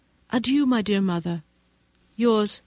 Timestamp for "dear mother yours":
0.81-2.53